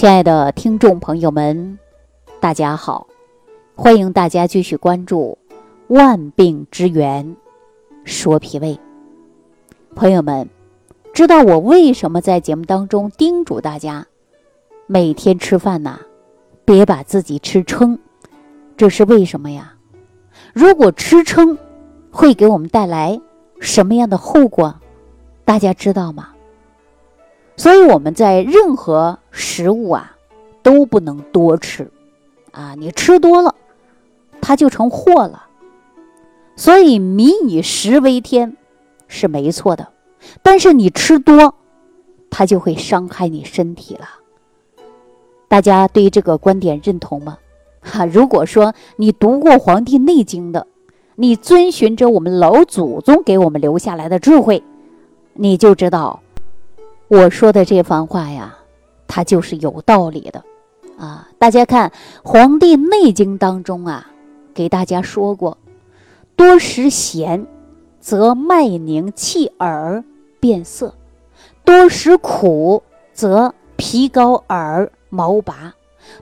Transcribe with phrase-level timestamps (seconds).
[0.00, 1.78] 亲爱的听众朋友们，
[2.40, 3.06] 大家好，
[3.74, 5.36] 欢迎大家继续关注
[5.94, 7.36] 《万病之源
[8.02, 8.74] 说脾胃》。
[9.94, 10.48] 朋友们，
[11.12, 14.06] 知道我为什么在节目当中叮嘱大家
[14.86, 16.00] 每天吃饭呐，
[16.64, 17.98] 别把自己吃撑，
[18.78, 19.74] 这是为什么呀？
[20.54, 21.58] 如果吃撑，
[22.10, 23.20] 会给我们带来
[23.60, 24.74] 什么样的后果？
[25.44, 26.30] 大家知道吗？
[27.60, 30.16] 所以我们在任何食物啊，
[30.62, 31.90] 都不能多吃，
[32.52, 33.54] 啊，你吃多了，
[34.40, 35.44] 它就成祸了。
[36.56, 38.56] 所以民以食为天
[39.08, 39.88] 是没错的，
[40.42, 41.54] 但是你吃多，
[42.30, 44.08] 它就会伤害你身体了。
[45.46, 47.36] 大家对这个观点认同吗？
[47.82, 50.66] 哈，如果说你读过《黄帝内经》的，
[51.16, 54.62] 你遵循着我们老祖宗给我们留下来的智慧，
[55.34, 56.22] 你就知道。
[57.10, 58.56] 我说的这番话呀，
[59.08, 60.44] 它就是有道理的，
[60.96, 61.28] 啊！
[61.40, 61.90] 大家看
[62.22, 64.12] 《黄帝内经》当中啊，
[64.54, 65.58] 给大家说过，
[66.36, 67.44] 多食咸，
[67.98, 70.04] 则脉凝气耳
[70.38, 70.94] 变色；
[71.64, 72.80] 多食苦，
[73.12, 75.72] 则皮高而毛拔；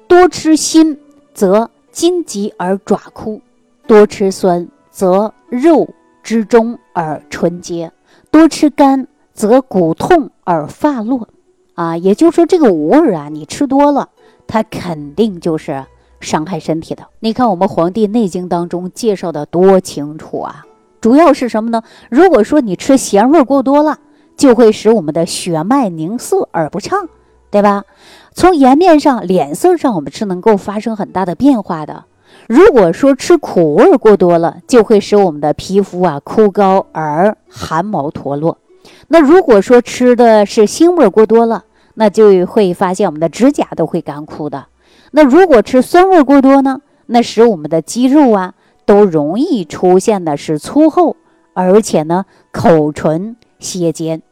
[0.07, 0.99] 多吃辛，
[1.35, 3.39] 则筋急而爪枯；
[3.87, 5.87] 多吃酸，则肉
[6.23, 7.91] 之中而纯洁；
[8.31, 9.07] 多吃甘。
[9.39, 11.29] 则骨痛而发落，
[11.75, 14.09] 啊，也就是说这个五味啊，你吃多了，
[14.49, 15.87] 它肯定就是
[16.19, 17.05] 伤害身体的。
[17.21, 20.67] 你看我们《黄帝内经》当中介绍的多清楚啊，
[21.01, 21.85] 主要是什么呢？
[22.11, 23.99] 如果说你吃咸味过多了，
[24.37, 27.09] 就会使我们的血脉凝涩而不畅，
[27.49, 27.85] 对吧？
[28.33, 32.07] 从颜面上、脸色上，我们是能够发生很大的变化的。
[32.49, 38.59] 如果说吃苦味过多了，就会使我们的皮肤啊枯槁而汗毛脱落。
[39.09, 44.67] 那如果说吃的是腥味过多了，那就会发现我们的指甲都会干枯的。
[45.11, 51.17] 那如果吃酸味过多呢，那使我们的肌肉啊都容易出现的是粗厚，
[51.55, 54.23] 而且呢口唇斜尖。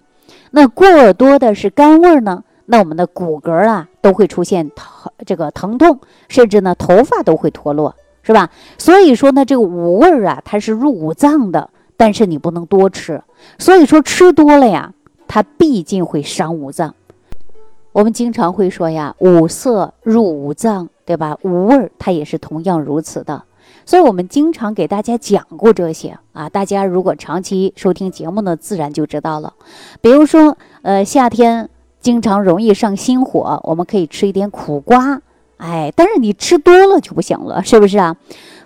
[0.51, 8.51] 那过多的是甘味呢，那我们的骨骼啊都会出现疼这个疼痛，甚至呢头发都会脱落，是吧？
[8.79, 11.71] 所以说呢，这个五味儿啊它是入五脏的。
[11.97, 13.23] 但是你不能多吃，
[13.59, 14.93] 所以说吃多了呀，
[15.27, 16.95] 它毕竟会伤五脏。
[17.93, 21.39] 我们经常会说呀，五色入五脏，对吧？
[21.43, 23.43] 五味儿它也是同样如此的。
[23.87, 29.55] 所以我们经常给大家讲过这些啊，大家如果长期收听节目呢，自然就知道了。
[30.01, 31.71] 比如说，呃，夏天
[32.01, 35.23] 经常容易上心火，我们可以吃一点苦瓜。
[35.59, 38.17] 哎，但是你吃多了就不行了，是不是啊？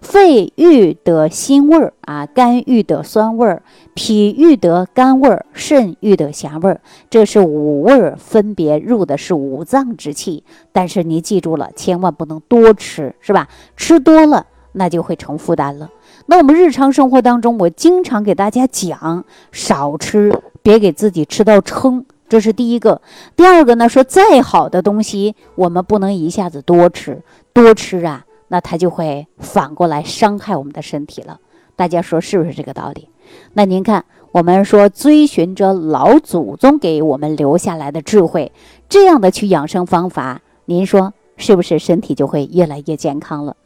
[0.00, 3.62] 肺欲得辛味儿啊，肝欲得酸味儿，
[3.94, 10.42] 脾欲得甘味儿，肾欲得咸味儿，这是五味儿分别入的是五脏之气。
[10.72, 13.48] 但是你记住了，千万不能多吃，是吧？
[13.76, 15.90] 吃多了那就会成负担了。
[16.26, 22.06] 那我们日常生活当中，我经常给大家讲，少吃，别给自己吃到撑。
[22.30, 23.02] 这是第一个，
[23.34, 23.88] 第二个呢？
[23.88, 31.40] 说再好的东西，我们不能一下子多吃，多吃啊，那它就会反过来伤害我们的身体了。
[31.74, 33.08] 大家说是不是这个道理？
[33.54, 38.52] 那您看，我们说追寻着老祖宗给我们留下来的智慧，
[38.88, 43.56] 这样的去养生方法，您说是不是身体就会越来越健康了？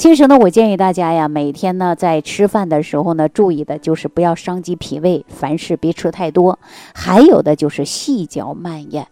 [0.00, 6.58] 其实呢，我建议大家呀，每天呢在吃饭的时候呢，注意的就是不要伤及脾胃，凡事别吃太多。
[6.94, 9.08] 还有的就是细嚼慢咽。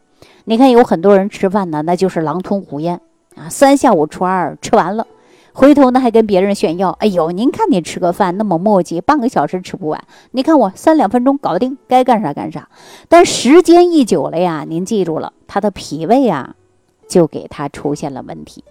[0.46, 3.02] 你看有很多人吃饭呢，那就是狼吞虎咽
[3.36, 5.06] 啊，三下五除二吃完了，
[5.52, 12.66] 回头呢还跟别人炫耀：“哎呦，您看你吃个饭那么磨叽，半个小时吃不完，你看我三两分钟搞定，该干啥干啥。”
[13.10, 16.54] 但时间一久了呀，您记住了，他的脾胃啊，
[17.06, 18.64] 就给他出现了问题。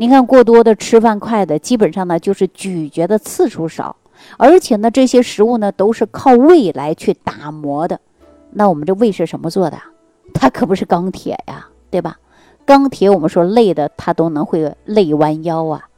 [0.00, 3.96] 你看，过多的吃饭快的，基本上呢就是咀嚼的次数少，
[4.36, 7.98] 而且呢这些食物呢都是靠胃来去打磨的。
[8.52, 9.76] 那我们这胃是什么做的？
[10.32, 12.16] 它可不是钢铁呀，对吧？
[12.64, 15.88] 钢铁我们说累的，它都能会累弯腰啊。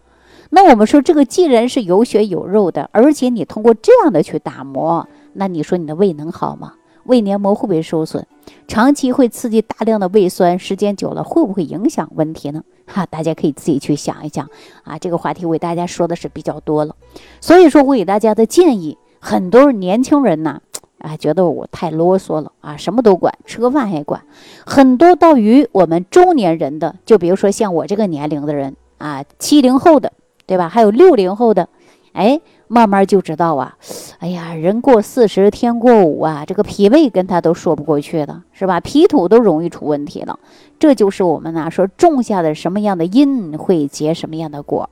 [0.48, 6.72] 那我们说这个既然是有血有肉的，而且你通过这样的去打磨，那你说你的胃能好吗？
[7.04, 8.24] 胃黏膜会不会受损？
[8.66, 12.62] 长期会刺激大量的胃酸，时间久了会不会影响问题呢？
[12.86, 14.48] 哈，大家可以自己去想一想
[14.82, 14.98] 啊。
[14.98, 16.94] 这个话题我给大家说的是比较多了，
[17.40, 20.60] 所以说我给大家的建议，很多年轻人呢，
[20.98, 24.22] 啊，觉得我太啰嗦了啊，什么都管，吃个饭也管。
[24.66, 30.12] 很多到于我们中年人的，就比如说像我这个年龄的人啊，七零后的，
[30.46, 30.68] 对吧？
[30.68, 31.68] 还有六零后的，
[32.12, 32.40] 哎，
[32.72, 33.76] 慢慢就知道啊，
[34.20, 38.78] 哎呀，人过四十天过五啊，这个脾胃跟他都说不过去的，是吧？
[38.78, 40.38] 脾土都容易出问题了。
[40.78, 44.88] 这就是我们呢说种下的什么样的因会结什么样的果。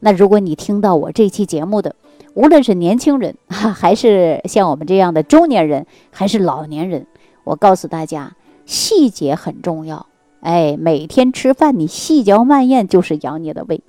[0.00, 1.96] 那如果你听到我这期节目的，
[2.34, 7.06] 无论是年轻人哈，还是像我们这样的中年人，还是老年人，
[7.44, 8.36] 我告诉大家，
[8.66, 10.04] 细节很重要。
[10.40, 13.80] 哎，每天吃饭你细嚼慢咽，就是养你的胃。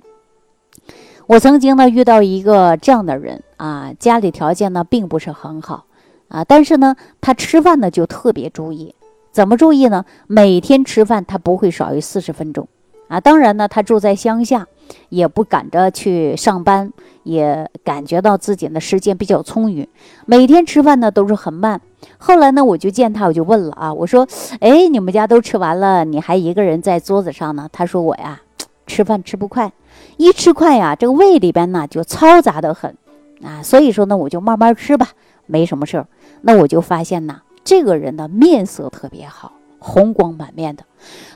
[1.26, 5.86] 我曾经呢遇到一个这样的人啊，家里条件呢并不是很好
[6.28, 8.94] 啊，但是呢他吃饭呢就特别注意，
[9.32, 10.04] 怎么注意呢？
[10.28, 12.68] 每天吃饭他不会少于四十分钟
[13.08, 13.18] 啊。
[13.18, 14.68] 当然呢，他住在乡下，
[15.08, 16.92] 也不赶着去上班，
[17.24, 19.88] 也感觉到自己的时间比较充裕，
[20.26, 21.80] 每天吃饭呢都是很慢。
[22.18, 24.28] 后来呢，我就见他，我就问了啊，我说
[24.60, 28.40] ：“哎，你们家都吃完了，你还一个人在桌子上呢？”他说：“我呀，
[28.86, 29.72] 吃饭吃不快。”
[30.16, 32.96] 一吃快呀，这个胃里边呢就嘈杂的很，
[33.42, 35.08] 啊，所以说呢，我就慢慢吃吧，
[35.46, 36.06] 没什么事儿。
[36.42, 40.84] 那我就发现呢，这个人的面色特别好，红光满面的。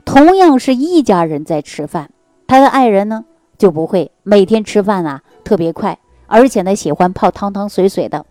[0.04, 2.10] 同样是一家人在吃饭，
[2.46, 3.24] 他的爱人呢
[3.58, 8.24] 就不会每天吃饭啊特别快，而且呢喜欢泡汤汤水水的，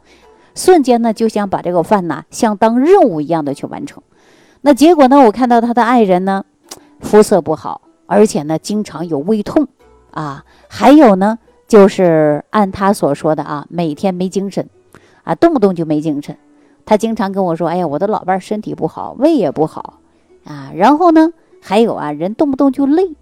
[0.55, 4.01] 瞬间呢就想把这个饭呢像当任务一样的去完成。
[4.61, 6.43] 那结果呢，我看到他的爱人呢
[6.99, 9.67] 肤色不好，而且呢经常有胃痛。
[10.11, 14.67] 啊，还有呢，就是按他所说的啊，每天没精神，
[15.23, 16.37] 啊，动不动就没精神。
[16.85, 19.99] 他经常跟我说：“哎呀，我的老伴儿身体不好，胃也不好，
[20.43, 23.15] 啊，然后呢，还有啊，人动不动就累。”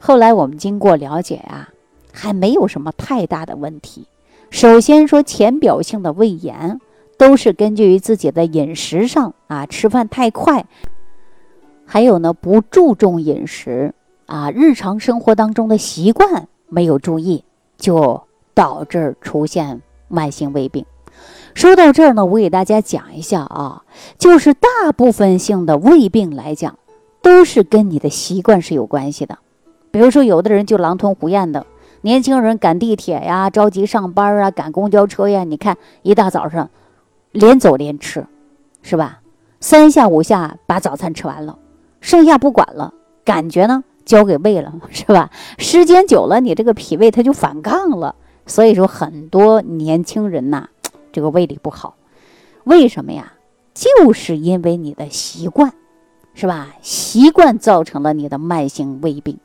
[0.00, 1.68] 后来我们经过了解啊，
[2.12, 4.06] 还没有什么太大的问题。
[4.48, 6.80] 首先说浅表性的胃炎，
[7.18, 10.64] 都是根据于自己的饮食上啊，吃饭太快，
[11.84, 13.92] 还有呢，不注重饮食。
[14.26, 17.44] 啊，日常生活当中的习惯没有注意，
[17.76, 18.22] 就
[18.54, 20.84] 导致出现慢性胃病。
[21.54, 23.84] 说到这儿呢，我给大家讲一下啊，
[24.18, 26.78] 就是大部分性的胃病来讲，
[27.22, 29.38] 都是跟你的习惯是有关系的。
[29.90, 31.64] 比如说，有的人就狼吞虎咽的，
[32.02, 36.68] 年轻人赶地铁呀，着急上班啊，赶公交车呀，你看一大早上
[37.32, 38.26] 连走连吃，
[38.82, 39.20] 是吧？
[39.60, 41.58] 三下五下把早餐吃完了，
[42.00, 42.92] 剩下不管了，
[43.24, 43.82] 感觉呢？
[44.06, 45.30] 交给胃了， 是吧？
[45.58, 48.14] 时间久了，你这个脾胃它就反抗了。
[48.46, 50.68] 所以说，很多年轻人呐，
[51.12, 51.96] 这个胃里不好，
[52.64, 53.34] 为什么呀？
[53.74, 55.74] 就是因为你的习惯，
[56.32, 56.68] 是吧？
[56.80, 59.38] 习惯造成了你的慢性胃病。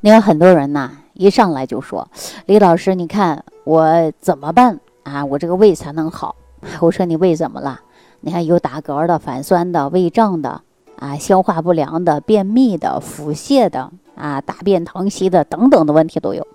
[0.00, 2.08] 你看，很多人呐，一上来就说
[2.46, 5.24] ：“李老师，你看我怎么办啊？
[5.26, 6.36] 我这个胃才能好？”
[6.80, 7.80] 我说：“你胃怎么了？
[8.20, 10.62] 你看有打嗝的、反酸的、胃胀的。”
[10.98, 16.46] 啊，消化不良的、便秘的、腹泻的啊，大便溏稀的等等的问题都有。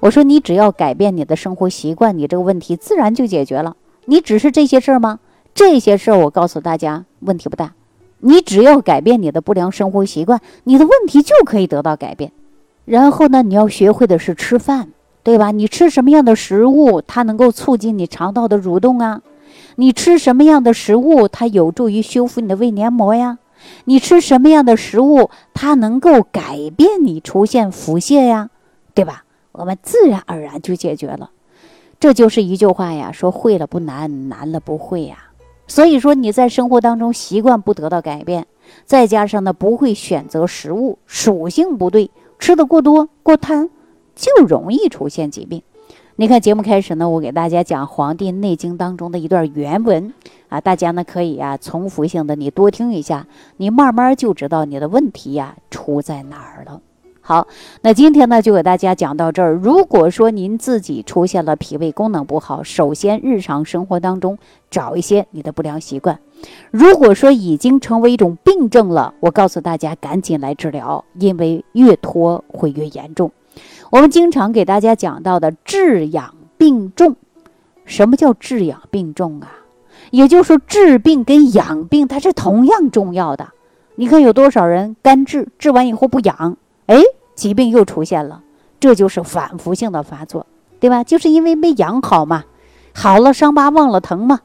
[0.00, 3.76] 我说你只要改变你的生活习惯，你这个问题自然就解决了。
[4.04, 5.18] 你只是这些事儿吗？
[5.54, 7.72] 这些事儿我告诉大家问题不大。
[8.20, 12.32] 你只要改变你的不良生活习惯，你的问题就可以得到改变。
[12.84, 14.88] 然后呢，你要学会的是吃饭，
[15.22, 15.50] 对吧？
[15.50, 19.22] 你吃什么样的食物，它能够促进你肠道的蠕动啊？
[19.76, 23.38] 你吃什么样的食物，它有助于修复你的胃黏膜呀？
[23.84, 28.50] 你吃什么样的食物，它能够改变你出现腹泻呀，
[28.94, 29.24] 对吧？
[29.52, 31.30] 我们自然而然就解决了。
[31.98, 35.30] 这就是一句话呀，说会了不难，难了不会呀。
[35.66, 38.46] 所以说你在生活当中习惯不得到改变，
[38.84, 43.70] 再加上呢不会选择食物，属性不对，吃的过多过贪，
[44.14, 45.62] 就容易出现疾病。
[46.18, 50.14] 你看节目开始呢，我给大家讲《黄帝内经》当中的一段原文
[50.48, 53.26] 啊，大家呢可以啊重复性的你多听一下，
[53.58, 56.80] 你慢慢就知道你的问题呀出在哪儿了。
[57.20, 57.46] 好，
[57.82, 59.52] 那今天呢就给大家讲到这儿。
[59.52, 64.38] 如果说您自己出现了脾胃功能不好，首先日常生活当中
[64.70, 66.18] 找一些你的不良习惯。
[66.70, 73.30] 如果说已经成为一种病症了，我告诉大家赶紧来治疗，因为越拖会越严重。
[73.96, 77.16] 我们经常给大家讲到的治养病重，
[77.86, 79.48] 什么叫治养病重啊？
[80.10, 83.48] 也就是说，治病跟养病它是同样重要的。
[83.94, 87.00] 你看有多少人干治，治完以后不养，哎，
[87.34, 88.42] 疾病又出现了，
[88.78, 90.44] 这就是反复性的发作，
[90.78, 91.02] 对吧？
[91.02, 92.44] 就是因为没养好嘛，
[92.92, 94.40] 好了伤疤忘了疼嘛，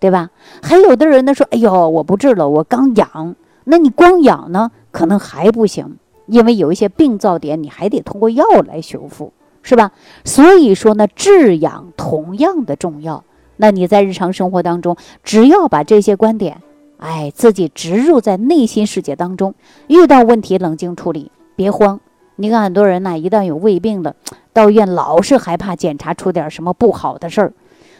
[0.00, 0.30] 对吧？
[0.62, 5.98] 还有的人呢说，哎呦，我不治了，我刚养，那你光养呢，可能还不行。
[6.26, 9.92] 因为有一些病灶点，你还得通过药来修复，是吧？
[10.24, 13.24] 所以说呢，治养同样的重要。
[13.56, 16.60] 那你在日常生活当中，只要把这些观点，
[16.98, 19.54] 哎，自己植入在内心世界当中，
[19.86, 22.00] 遇到问题冷静处理，别慌。
[22.36, 24.14] 你看很多人呢，一旦有胃病了，
[24.52, 27.52] 到医院老是害怕检查出点什么不好的事儿。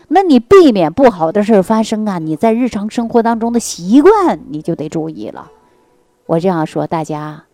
[0.08, 5.50] 那你避免不好的事儿发生啊，你在日常生活当中的习惯你就得注意了。
[6.26, 7.44] 我这样说，大家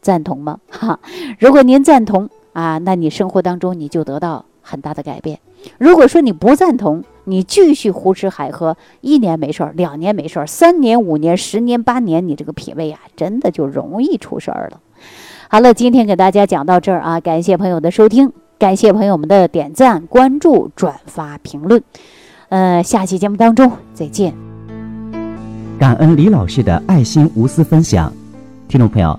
[0.00, 0.58] 赞同吗？
[0.70, 0.98] 哈，
[1.38, 5.38] 如果您赞同啊，那你生活当中你就得到很大的改变。
[5.78, 14.80] 如果说你不赞同，你继续胡吃海喝，一年没事儿，两年没事儿，三年、五年、十年、八年，你这个脾胃啊，真的就容易出事儿了。
[15.48, 18.32] 好了，今天给大家讲到这儿啊，感谢朋友的收听。
[18.58, 21.80] 感谢朋友们的点赞、关注、转发、评论。
[22.48, 24.34] 呃，下期节目当中再见。
[25.78, 28.12] 感恩李老师的爱心无私分享。
[28.66, 29.18] 听众朋友，